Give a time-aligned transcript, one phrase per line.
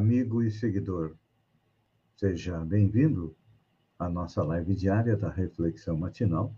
[0.00, 1.12] amigo e seguidor.
[2.16, 3.36] Seja bem-vindo
[3.98, 6.54] à nossa live diária da Reflexão Matinal,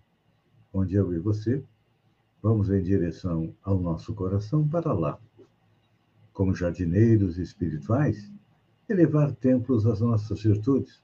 [0.73, 1.61] onde eu e você
[2.41, 5.19] vamos em direção ao nosso coração para lá.
[6.33, 8.31] Como jardineiros espirituais,
[8.89, 11.03] elevar templos às nossas virtudes,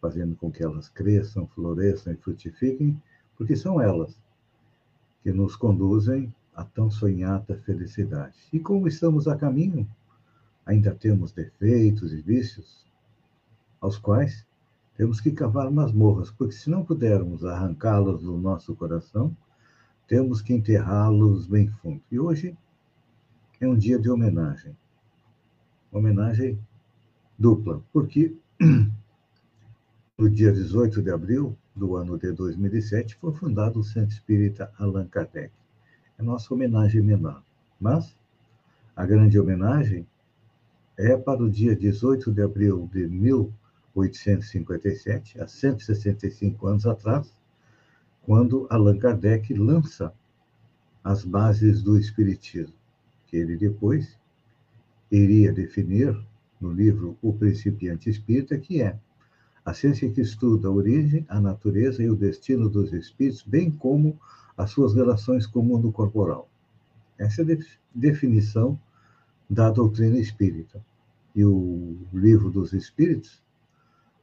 [0.00, 2.98] fazendo com que elas cresçam, floresçam e frutifiquem,
[3.36, 4.18] porque são elas
[5.22, 8.48] que nos conduzem à tão sonhada felicidade.
[8.50, 9.86] E como estamos a caminho,
[10.66, 12.84] ainda temos defeitos e vícios,
[13.80, 14.46] aos quais
[14.96, 19.36] temos que cavar masmorras, porque se não pudermos arrancá-los do nosso coração,
[20.06, 22.00] temos que enterrá-los bem fundo.
[22.10, 22.56] E hoje
[23.60, 24.76] é um dia de homenagem.
[25.90, 26.58] Homenagem
[27.38, 28.36] dupla, porque
[30.18, 35.08] no dia 18 de abril do ano de 2007 foi fundado o Centro Espírita Allan
[35.08, 35.52] Kardec.
[36.18, 37.42] É nossa homenagem menor.
[37.80, 38.16] Mas
[38.94, 40.06] a grande homenagem
[40.96, 47.34] é para o dia 18 de abril de 1857, há 165 anos atrás,
[48.22, 50.12] quando Allan Kardec lança
[51.02, 52.74] as bases do Espiritismo,
[53.26, 54.16] que ele depois
[55.10, 56.16] iria definir
[56.60, 58.96] no livro O Principiante Espírita, que é
[59.64, 64.18] a ciência que estuda a origem, a natureza e o destino dos espíritos, bem como
[64.56, 66.48] as suas relações com o mundo corporal.
[67.18, 67.58] Essa é a
[67.94, 68.78] definição
[69.54, 70.84] da doutrina espírita.
[71.32, 73.40] E o Livro dos Espíritos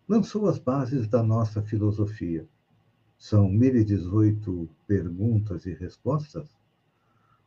[0.07, 2.45] lançou as bases da nossa filosofia.
[3.17, 6.49] São 1018 perguntas e respostas,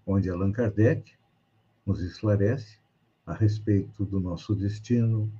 [0.06, 1.12] onde Allan Kardec
[1.84, 2.78] nos esclarece
[3.27, 5.31] a respeito do nosso destino,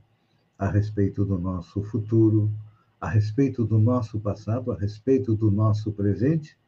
[0.59, 2.53] a respeito do nosso futuro,
[3.01, 6.59] a respeito do nosso passado, a respeito do nosso presente,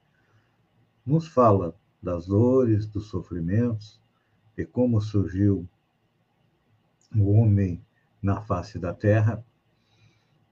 [1.04, 4.00] nos fala das dores, dos sofrimentos,
[4.56, 5.69] de como surgiu
[7.15, 7.83] o homem
[8.22, 9.44] na face da terra,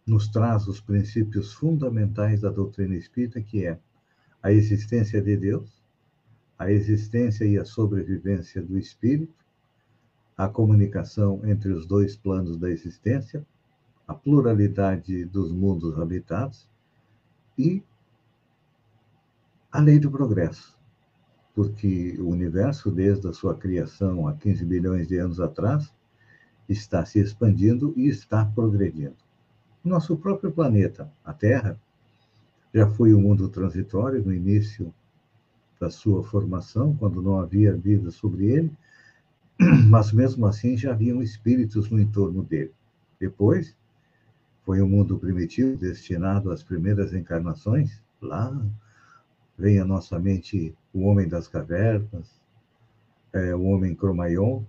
[0.06, 3.78] nos traz os princípios fundamentais da doutrina espírita, que é
[4.42, 5.82] a existência de Deus,
[6.58, 9.34] a existência e a sobrevivência do espírito,
[10.36, 13.46] a comunicação entre os dois planos da existência,
[14.06, 16.68] a pluralidade dos mundos habitados
[17.56, 17.82] e
[19.72, 20.78] a lei do progresso,
[21.54, 25.94] porque o universo, desde a sua criação há 15 bilhões de anos atrás,
[26.68, 29.16] está se expandindo e está progredindo.
[29.84, 31.78] Nosso próprio planeta, a Terra,
[32.74, 34.92] já foi um mundo transitório no início
[35.78, 38.72] da sua formação, quando não havia vida sobre ele,
[39.88, 42.72] mas mesmo assim já haviam espíritos no entorno dele.
[43.20, 43.76] Depois,
[44.64, 48.02] foi um mundo primitivo destinado às primeiras encarnações.
[48.20, 48.60] Lá
[49.56, 52.40] vem à nossa mente o homem das cavernas,
[53.32, 54.62] é, o homem Cromaion,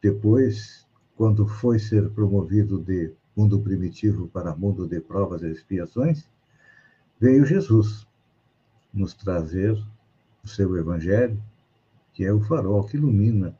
[0.00, 6.30] depois, quando foi ser promovido de mundo primitivo para mundo de provas e expiações,
[7.18, 8.06] veio Jesus
[8.94, 9.76] nos trazer
[10.42, 11.42] o seu evangelho,
[12.12, 13.54] que é o farol que ilumina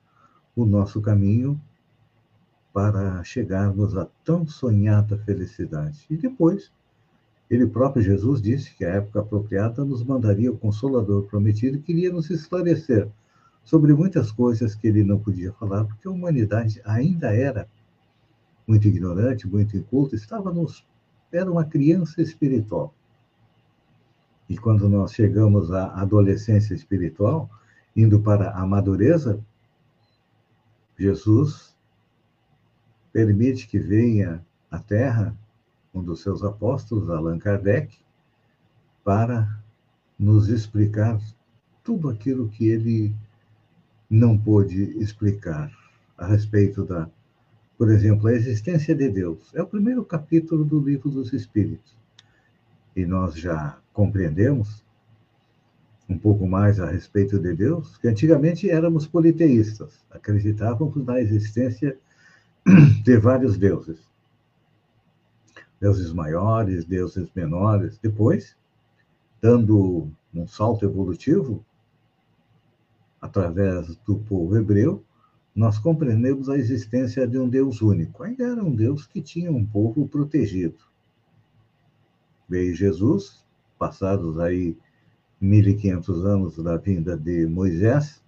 [0.56, 1.60] o nosso caminho
[2.72, 6.06] para chegarmos à tão sonhada felicidade.
[6.08, 6.72] E depois,
[7.50, 12.12] ele próprio Jesus disse que a época apropriada nos mandaria o consolador prometido que iria
[12.12, 13.08] nos esclarecer
[13.64, 17.68] sobre muitas coisas que ele não podia falar, porque a humanidade ainda era
[18.66, 20.86] muito ignorante, muito inculta, estava nos
[21.32, 22.94] era uma criança espiritual.
[24.48, 27.48] E quando nós chegamos à adolescência espiritual,
[27.94, 29.40] indo para a madureza,
[30.98, 31.76] Jesus
[33.12, 35.36] permite que venha à Terra
[35.92, 37.98] um dos seus apóstolos, Allan Kardec,
[39.04, 39.58] para
[40.18, 41.20] nos explicar
[41.82, 43.14] tudo aquilo que ele
[44.08, 45.70] não pôde explicar
[46.16, 47.08] a respeito da,
[47.78, 49.54] por exemplo, a existência de Deus.
[49.54, 51.96] É o primeiro capítulo do Livro dos Espíritos.
[52.94, 54.84] E nós já compreendemos
[56.08, 61.96] um pouco mais a respeito de Deus, que antigamente éramos politeístas, acreditávamos na existência
[63.04, 64.09] de vários deuses.
[65.80, 67.98] Deuses maiores, deuses menores.
[67.98, 68.56] Depois,
[69.40, 71.64] dando um salto evolutivo,
[73.20, 75.04] através do povo hebreu,
[75.54, 78.22] nós compreendemos a existência de um Deus único.
[78.22, 80.78] Ainda era um Deus que tinha um povo protegido.
[82.48, 83.44] Veio Jesus,
[83.78, 84.76] passados aí
[85.40, 88.22] 1500 anos da vinda de Moisés,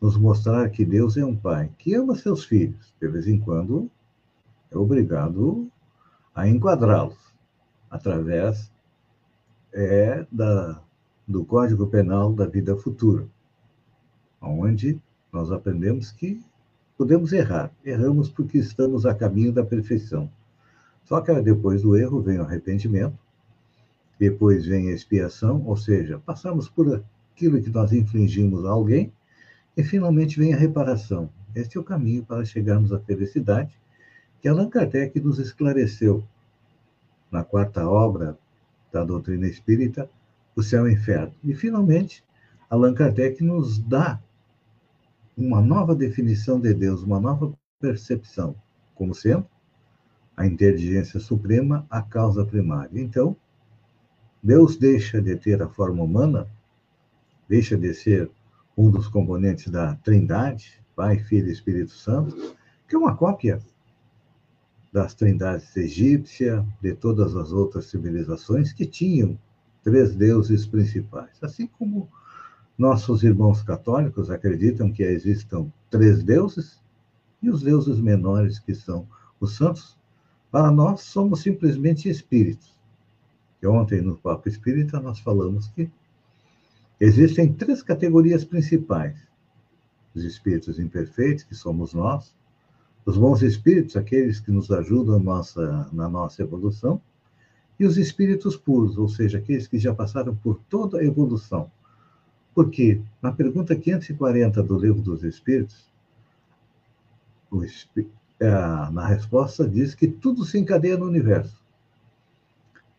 [0.00, 2.94] nos mostrar que Deus é um pai que ama seus filhos.
[3.00, 3.90] De vez em quando
[4.70, 5.70] é obrigado
[6.36, 7.16] a enquadrá-los
[7.90, 8.70] através
[9.72, 10.82] é, da,
[11.26, 13.26] do Código Penal da Vida Futura,
[14.40, 15.00] onde
[15.32, 16.44] nós aprendemos que
[16.96, 17.72] podemos errar.
[17.82, 20.30] Erramos porque estamos a caminho da perfeição.
[21.04, 23.18] Só que depois do erro vem o arrependimento,
[24.18, 27.02] depois vem a expiação, ou seja, passamos por
[27.32, 29.10] aquilo que nós infligimos a alguém,
[29.74, 31.30] e finalmente vem a reparação.
[31.54, 33.70] Este é o caminho para chegarmos à felicidade,
[34.46, 36.22] que Allan Kardec nos esclareceu
[37.32, 38.38] na quarta obra
[38.92, 40.08] da doutrina espírita,
[40.54, 41.34] O Céu e o Inferno.
[41.42, 42.22] E, finalmente,
[42.70, 44.22] Allan Kardec nos dá
[45.36, 48.54] uma nova definição de Deus, uma nova percepção,
[48.94, 49.44] como sendo
[50.36, 53.00] a inteligência suprema a causa primária.
[53.00, 53.36] Então,
[54.40, 56.46] Deus deixa de ter a forma humana,
[57.48, 58.30] deixa de ser
[58.78, 62.54] um dos componentes da Trindade, Pai, Filho e Espírito Santo,
[62.86, 63.60] que é uma cópia
[64.92, 69.38] das trindades egípcia, de todas as outras civilizações que tinham
[69.82, 72.08] três deuses principais, assim como
[72.76, 76.80] nossos irmãos católicos acreditam que existam três deuses
[77.42, 79.06] e os deuses menores, que são
[79.40, 79.96] os santos.
[80.50, 82.74] Para nós, somos simplesmente espíritos.
[83.62, 85.90] E ontem, no Papo Espírita, nós falamos que
[87.00, 89.16] existem três categorias principais:
[90.14, 92.34] os espíritos imperfeitos, que somos nós,
[93.06, 97.00] os bons espíritos, aqueles que nos ajudam nossa, na nossa evolução,
[97.80, 101.70] e os espíritos puros, ou seja, aqueles que já passaram por toda a evolução
[102.56, 105.92] porque na pergunta 540 do Livro dos Espíritos,
[108.40, 108.50] é,
[108.90, 111.62] na resposta diz que tudo se encadeia no universo,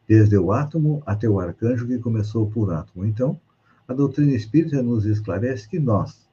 [0.07, 3.03] desde o átomo até o arcanjo que começou por átomo.
[3.03, 3.42] Então,
[3.88, 6.26] a doutrina espírita nos esclarece que nós,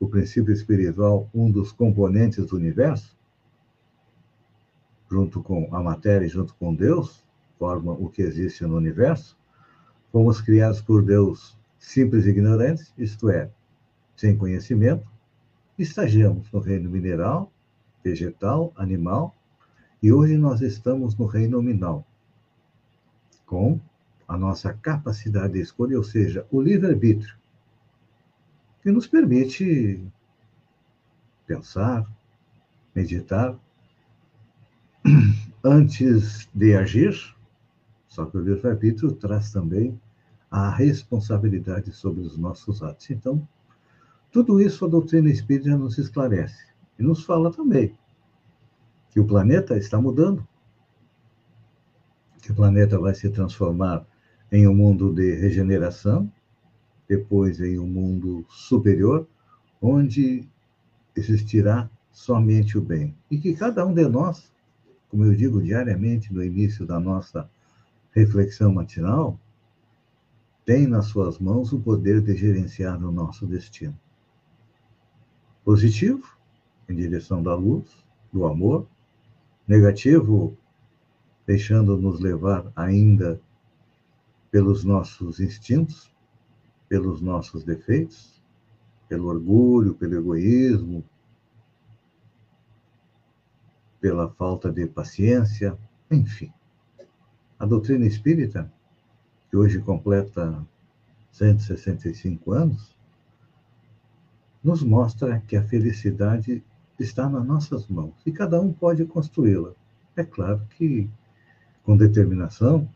[0.00, 3.16] o princípio espiritual, um dos componentes do universo,
[5.10, 7.24] junto com a matéria e junto com Deus,
[7.58, 9.36] forma o que existe no universo,
[10.12, 13.50] fomos criados por Deus simples e ignorantes, isto é,
[14.16, 15.08] sem conhecimento,
[15.78, 17.52] estagiamos no reino mineral,
[18.02, 19.34] vegetal, animal,
[20.02, 22.06] e hoje nós estamos no reino nominal,
[23.46, 23.80] com
[24.26, 27.37] a nossa capacidade de escolha, ou seja, o livre-arbítrio,
[28.82, 30.02] que nos permite
[31.46, 32.06] pensar,
[32.94, 33.58] meditar,
[35.64, 37.14] antes de agir,
[38.06, 40.00] só que o livre-arbítrio traz também
[40.50, 43.10] a responsabilidade sobre os nossos atos.
[43.10, 43.46] Então,
[44.30, 46.66] tudo isso a doutrina espírita nos esclarece
[46.98, 47.96] e nos fala também
[49.10, 50.46] que o planeta está mudando,
[52.42, 54.06] que o planeta vai se transformar
[54.50, 56.30] em um mundo de regeneração,
[57.08, 59.26] depois em um mundo superior,
[59.80, 60.46] onde
[61.16, 63.16] existirá somente o bem.
[63.30, 64.52] E que cada um de nós,
[65.08, 67.50] como eu digo diariamente no início da nossa
[68.12, 69.40] reflexão matinal,
[70.64, 73.98] tem nas suas mãos o poder de gerenciar o nosso destino.
[75.64, 76.36] Positivo,
[76.88, 78.86] em direção da luz, do amor.
[79.66, 80.56] Negativo,
[81.46, 83.40] deixando-nos levar ainda
[84.50, 86.10] pelos nossos instintos,
[86.88, 88.42] pelos nossos defeitos,
[89.08, 91.04] pelo orgulho, pelo egoísmo,
[94.00, 95.76] pela falta de paciência,
[96.10, 96.52] enfim.
[97.58, 98.72] A doutrina espírita
[99.50, 100.66] que hoje completa
[101.32, 102.96] 165 anos,
[104.62, 106.64] nos mostra que a felicidade
[106.98, 109.72] está nas nossas mãos e cada um pode construí-la.
[110.16, 111.08] É claro que
[111.84, 112.88] com determinação,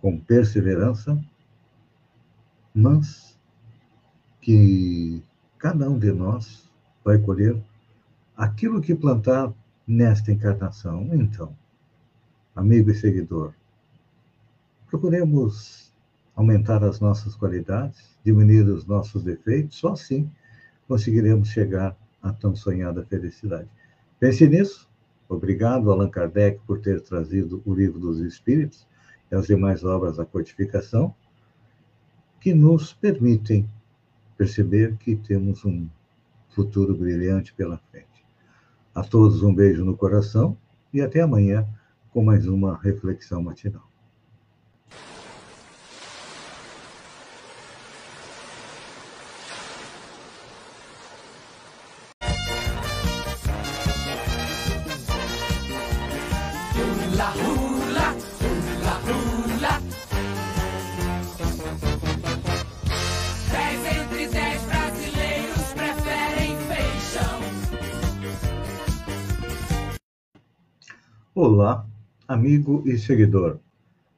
[0.00, 1.22] com perseverança,
[2.74, 3.38] mas
[4.40, 5.22] que
[5.58, 6.70] cada um de nós
[7.04, 7.60] vai colher
[8.36, 9.52] aquilo que plantar
[9.86, 11.08] nesta encarnação.
[11.12, 11.54] Então,
[12.54, 13.52] amigo e seguidor,
[14.90, 15.94] Procuremos
[16.34, 20.28] aumentar as nossas qualidades, diminuir os nossos defeitos, só assim
[20.88, 23.68] conseguiremos chegar à tão sonhada felicidade.
[24.18, 24.90] Pense nisso.
[25.28, 28.84] Obrigado, Allan Kardec, por ter trazido o Livro dos Espíritos
[29.30, 31.14] e as demais obras da codificação,
[32.40, 33.68] que nos permitem
[34.36, 35.86] perceber que temos um
[36.48, 38.24] futuro brilhante pela frente.
[38.94, 40.56] A todos um beijo no coração
[40.92, 41.68] e até amanhã
[42.10, 43.88] com mais uma reflexão matinal.
[57.16, 57.69] La
[71.42, 71.86] Olá,
[72.28, 73.60] amigo e seguidor.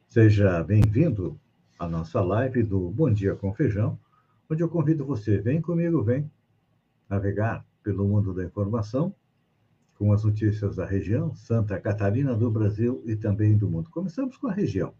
[0.09, 1.38] Seja bem-vindo
[1.79, 3.97] à nossa live do Bom Dia com Feijão,
[4.50, 6.29] onde eu convido você, vem comigo, vem
[7.09, 9.14] navegar pelo mundo da informação
[9.97, 13.88] com as notícias da região, Santa Catarina, do Brasil e também do mundo.
[13.91, 14.93] Começamos com a região.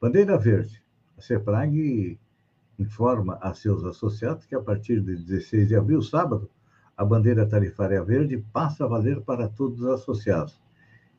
[0.00, 0.82] Bandeira Verde.
[1.18, 2.18] A CEPRAG
[2.78, 6.48] informa a seus associados que a partir de 16 de abril, sábado,
[6.96, 10.58] a bandeira tarifária verde passa a valer para todos os associados.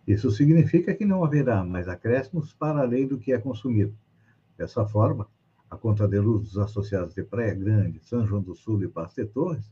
[0.10, 3.96] Isso significa que não haverá mais acréscimos para além do que é consumido.
[4.58, 5.30] Dessa forma,
[5.70, 9.24] a conta de luz dos associados de Praia Grande, São João do Sul e Pasto
[9.28, 9.72] Torres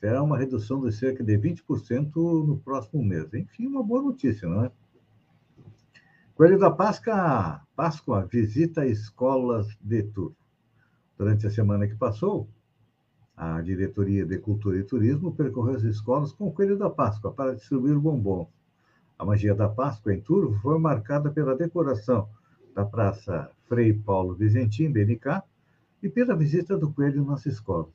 [0.00, 3.32] terá uma redução de cerca de 20% no próximo mês.
[3.32, 4.72] Enfim, uma boa notícia, não é?
[6.34, 10.34] Coelho da Páscoa, Páscoa visita escolas de tudo.
[11.16, 12.48] Durante a semana que passou,
[13.36, 17.54] a Diretoria de Cultura e Turismo percorreu as escolas com o Coelho da Páscoa para
[17.54, 18.48] distribuir bombons.
[19.20, 22.26] A magia da Páscoa em Turvo foi marcada pela decoração
[22.74, 25.42] da Praça Frei Paulo Vizentim, BNK,
[26.02, 27.92] e pela visita do coelho nas escolas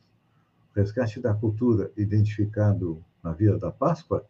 [0.75, 4.23] resgate da cultura identificado na Via da Páscoa,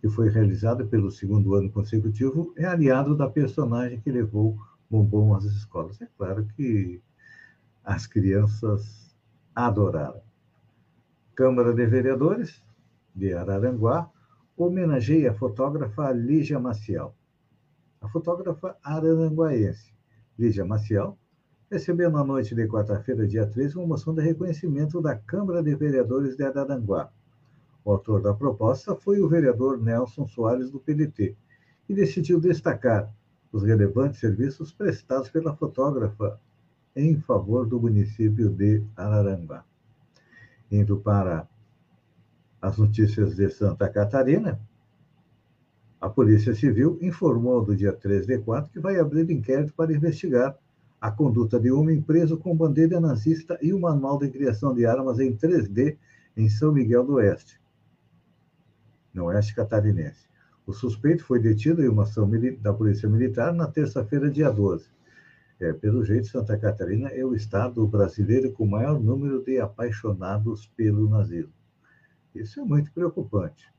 [0.00, 4.56] que foi realizado pelo segundo ano consecutivo, é aliado da personagem que levou
[4.88, 6.00] bombom às escolas.
[6.00, 7.02] É claro que
[7.84, 9.14] as crianças
[9.54, 10.22] adoraram.
[11.34, 12.62] Câmara de Vereadores
[13.14, 14.08] de Araranguá
[14.62, 17.14] homenageia a fotógrafa Lígia Maciel.
[17.98, 19.90] A fotógrafa araranguaense
[20.38, 21.18] Lígia Maciel
[21.70, 26.36] recebeu na noite de quarta-feira, dia 13, uma moção de reconhecimento da Câmara de Vereadores
[26.36, 27.10] de Araranguá.
[27.82, 31.34] O autor da proposta foi o vereador Nelson Soares, do PDT,
[31.86, 33.10] que decidiu destacar
[33.50, 36.38] os relevantes serviços prestados pela fotógrafa
[36.94, 39.64] em favor do município de Araranguá.
[40.70, 41.48] Indo para
[42.60, 44.60] as notícias de Santa Catarina,
[46.00, 50.56] a Polícia Civil informou do dia 3 de 4 que vai abrir inquérito para investigar
[51.00, 55.18] a conduta de homem preso com bandeira nazista e o manual de criação de armas
[55.18, 55.96] em 3D
[56.36, 57.60] em São Miguel do Oeste,
[59.12, 60.28] no oeste catarinense.
[60.66, 64.86] O suspeito foi detido em uma ação da Polícia Militar na terça-feira, dia 12.
[65.58, 70.66] É, pelo jeito, Santa Catarina é o estado brasileiro com o maior número de apaixonados
[70.76, 71.59] pelo nazismo.
[72.34, 73.72] Isso é muito preocupante.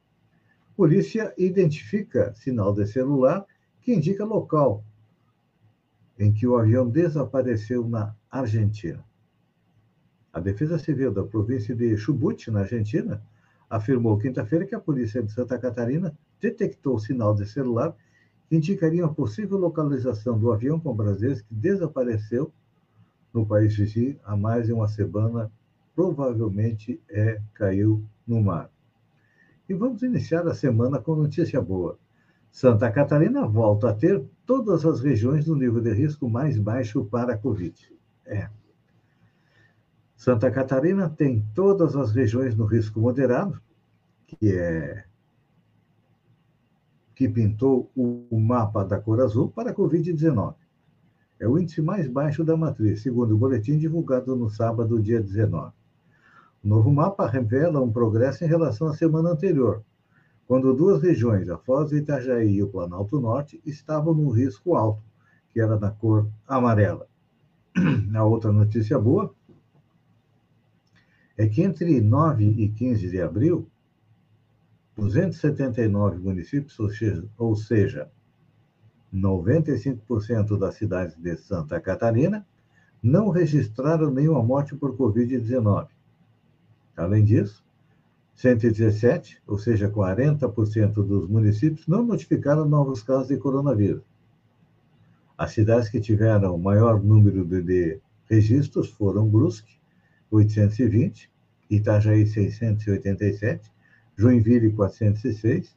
[0.76, 3.46] Polícia identifica sinal de celular
[3.82, 4.84] que indica local
[6.18, 9.04] em que o avião desapareceu na Argentina.
[10.34, 13.22] A Defesa Civil da província de Chubut, na Argentina,
[13.70, 17.96] afirmou quinta-feira que a polícia de Santa Catarina detectou sinal de celular
[18.48, 22.52] que indicaria a possível localização do avião com brasileiros que desapareceu
[23.34, 25.52] no país vizinho há mais de uma semana,
[25.96, 28.70] provavelmente é, caiu no mar.
[29.68, 31.98] E vamos iniciar a semana com notícia boa.
[32.52, 37.34] Santa Catarina volta a ter todas as regiões no nível de risco mais baixo para
[37.34, 37.74] a Covid.
[38.26, 38.50] É.
[40.16, 43.62] Santa Catarina tem todas as regiões no risco moderado,
[44.28, 45.06] que é
[47.16, 50.56] que pintou o mapa da cor azul para a Covid-19.
[51.40, 55.72] É o índice mais baixo da matriz, segundo o boletim divulgado no sábado, dia 19.
[56.64, 59.84] O novo mapa revela um progresso em relação à semana anterior,
[60.48, 65.02] quando duas regiões, a Foz do Itajaí e o Planalto Norte, estavam no risco alto,
[65.50, 67.08] que era da cor amarela.
[68.14, 69.34] A outra notícia boa
[71.38, 73.68] é que entre 9 e 15 de abril,
[74.96, 76.78] 279 municípios,
[77.38, 78.12] ou seja,
[79.12, 82.46] 95% das cidades de Santa Catarina,
[83.02, 85.88] não registraram nenhuma morte por Covid-19.
[87.02, 87.66] Além disso,
[88.36, 94.04] 117, ou seja, 40% dos municípios, não notificaram novos casos de coronavírus.
[95.36, 99.80] As cidades que tiveram o maior número de, registros foram Brusque,
[100.30, 101.28] 820,
[101.72, 103.74] Itajaí, 687,
[104.16, 105.76] Joinville, 406,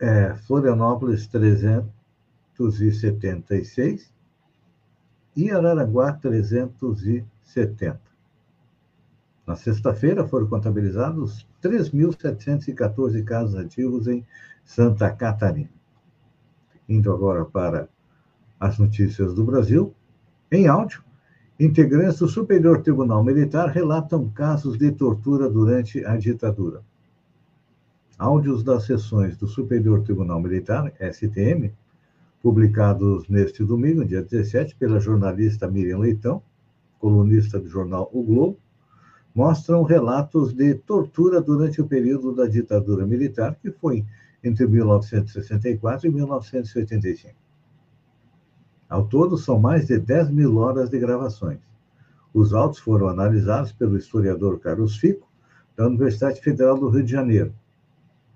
[0.00, 4.12] é, Florianópolis, 376
[5.34, 8.11] e Araranguá, 370.
[9.46, 14.24] Na sexta-feira foram contabilizados 3.714 casos ativos em
[14.64, 15.70] Santa Catarina.
[16.88, 17.88] Indo agora para
[18.60, 19.92] as notícias do Brasil,
[20.50, 21.02] em áudio,
[21.58, 26.82] integrantes do Superior Tribunal Militar relatam casos de tortura durante a ditadura.
[28.18, 31.72] áudios das sessões do Superior Tribunal Militar, STM,
[32.40, 36.42] publicados neste domingo, dia 17, pela jornalista Miriam Leitão,
[37.00, 38.58] colunista do jornal O Globo,
[39.34, 44.04] mostram relatos de tortura durante o período da ditadura militar, que foi
[44.44, 47.34] entre 1964 e 1985.
[48.88, 51.60] Ao todo, são mais de 10 mil horas de gravações.
[52.34, 55.26] Os autos foram analisados pelo historiador Carlos Fico,
[55.76, 57.54] da Universidade Federal do Rio de Janeiro.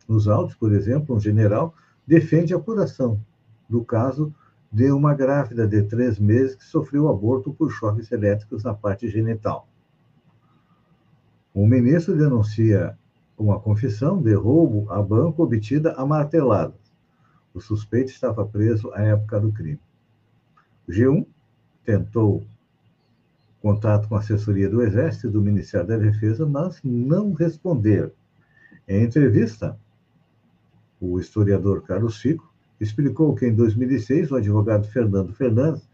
[0.09, 1.75] Nos autos, por exemplo, um general
[2.07, 3.21] defende a apuração
[3.69, 4.33] do caso
[4.73, 9.69] de uma grávida de três meses que sofreu aborto por choques elétricos na parte genital.
[11.57, 12.99] O ministro denuncia
[13.39, 16.79] uma confissão de roubo a banco obtida a marteladas.
[17.55, 19.81] O suspeito estava preso à época do crime.
[20.87, 21.25] O G1
[21.83, 22.47] tentou
[23.63, 28.11] contato com a assessoria do Exército e do Ministério da Defesa, mas não responderam.
[28.87, 29.79] Em entrevista,
[31.01, 35.89] o historiador Carlos Fico explicou que em 2006 o advogado Fernando Fernandes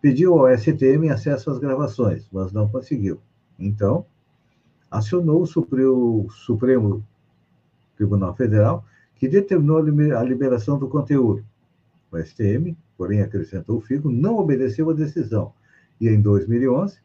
[0.00, 3.20] pediu ao STM acesso às gravações, mas não conseguiu.
[3.58, 4.06] Então,
[4.90, 5.46] acionou o
[6.30, 7.04] Supremo,
[7.96, 8.84] Tribunal Federal,
[9.16, 11.44] que determinou a liberação do conteúdo.
[12.10, 15.52] O STM, porém, acrescentou o Fico, não obedeceu a decisão.
[16.00, 16.98] E em 2011,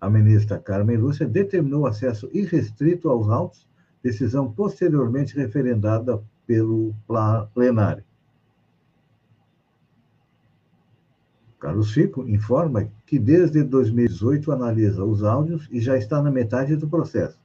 [0.00, 3.68] a ministra Carmen Lúcia determinou acesso irrestrito aos autos,
[4.02, 6.94] decisão posteriormente referendada pelo
[7.52, 8.02] plenário.
[11.60, 16.88] Carlos Fico informa que desde 2018 analisa os áudios e já está na metade do
[16.88, 17.38] processo,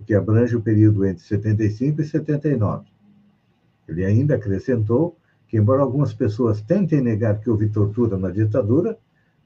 [0.00, 2.86] o que abrange o período entre 75 e 79.
[3.86, 8.98] Ele ainda acrescentou que, embora algumas pessoas tentem negar que houve tortura na ditadura,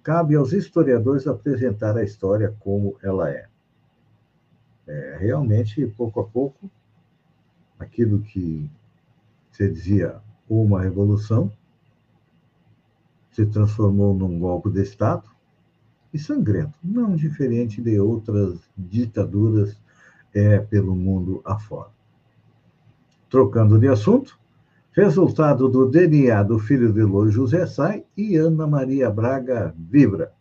[0.03, 3.47] cabe aos historiadores apresentar a história como ela é.
[4.87, 6.71] é realmente, pouco a pouco,
[7.79, 8.71] aquilo que
[9.53, 10.17] se dizia
[10.49, 11.53] uma revolução
[13.33, 15.25] se transformou num golpe de Estado
[16.13, 19.81] e sangrento, não diferente de outras ditaduras
[20.35, 21.91] é, pelo mundo afora.
[23.29, 24.39] Trocando de assunto,
[24.93, 30.33] resultado do DNA do filho de Louro José sai e Ana Maria Braga vibra.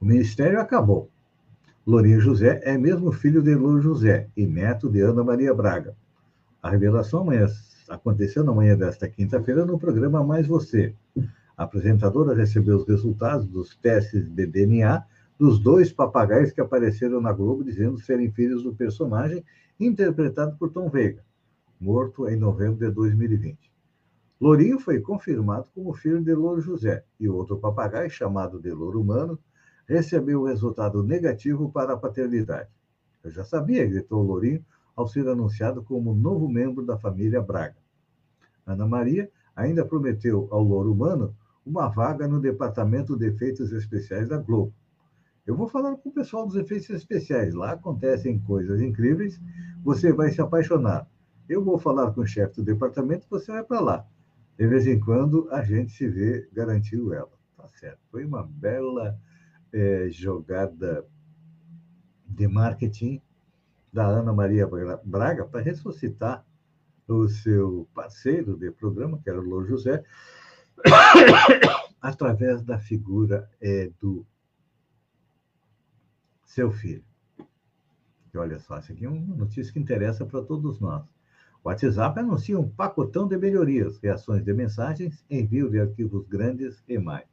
[0.00, 1.10] O ministério acabou.
[1.86, 5.94] Lourinho José é mesmo filho de Louro José e neto de Ana Maria Braga.
[6.62, 7.46] A revelação amanhã
[7.92, 10.94] aconteceu na manhã desta quinta-feira no programa Mais Você.
[11.54, 15.04] A apresentadora recebeu os resultados dos testes de DNA
[15.38, 19.44] dos dois papagaios que apareceram na Globo dizendo serem filhos do personagem
[19.78, 21.22] interpretado por Tom Veiga,
[21.78, 23.70] morto em novembro de 2020.
[24.40, 29.38] Lourinho foi confirmado como filho de Louro José e outro papagaio, chamado de Louro Humano,
[29.86, 32.70] recebeu o resultado negativo para a paternidade.
[33.22, 34.64] Eu já sabia, gritou Lourinho
[34.96, 37.81] ao ser anunciado como novo membro da família Braga.
[38.66, 44.38] Ana Maria ainda prometeu ao Louro Humano uma vaga no Departamento de Efeitos Especiais da
[44.38, 44.72] Globo.
[45.46, 47.52] Eu vou falar com o pessoal dos efeitos especiais.
[47.52, 49.40] Lá acontecem coisas incríveis,
[49.82, 51.08] você vai se apaixonar.
[51.48, 54.06] Eu vou falar com o chefe do departamento, você vai para lá.
[54.56, 57.32] De vez em quando a gente se vê, garantiu ela.
[57.56, 57.98] Tá certo.
[58.10, 59.18] Foi uma bela
[59.72, 61.04] é, jogada
[62.24, 63.20] de marketing
[63.92, 64.68] da Ana Maria
[65.04, 66.44] Braga para ressuscitar
[67.12, 70.04] o seu parceiro de programa, que era o Lô José,
[72.00, 74.26] através da figura é, do
[76.44, 77.04] seu filho.
[78.34, 81.04] E olha só, isso aqui é uma notícia que interessa para todos nós.
[81.62, 86.98] O WhatsApp anuncia um pacotão de melhorias, reações de mensagens, envio de arquivos grandes e
[86.98, 87.26] mais.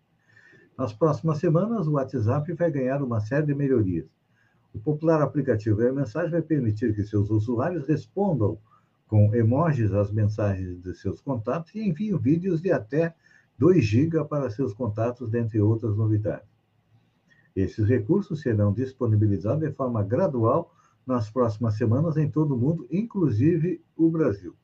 [0.77, 4.07] Nas próximas semanas, o WhatsApp vai ganhar uma série de melhorias.
[4.73, 8.59] O popular aplicativo e mensagem vai permitir que seus usuários respondam
[9.09, 13.15] com emojis às mensagens de seus contatos e enviem vídeos de até
[13.57, 16.47] 2 GB para seus contatos, dentre outras novidades.
[17.55, 20.73] Esses recursos serão disponibilizados de forma gradual
[21.05, 24.55] nas próximas semanas em todo o mundo, inclusive o Brasil.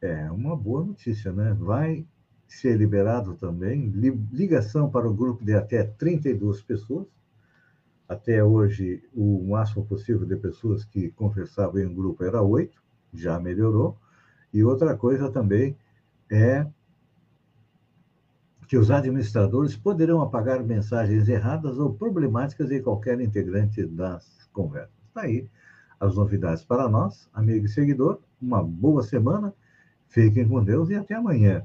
[0.00, 1.52] É uma boa notícia, né?
[1.52, 2.06] Vai
[2.46, 7.08] ser liberado também ligação para o grupo de até 32 pessoas.
[8.08, 12.80] Até hoje, o máximo possível de pessoas que conversavam em um grupo era oito,
[13.12, 13.96] já melhorou.
[14.52, 15.76] E outra coisa também
[16.30, 16.66] é
[18.68, 24.94] que os administradores poderão apagar mensagens erradas ou problemáticas de qualquer integrante das conversas.
[25.08, 25.48] Está aí
[26.00, 28.20] as novidades para nós, amigo e seguidor.
[28.40, 29.54] Uma boa semana,
[30.08, 31.64] fiquem com Deus e até amanhã,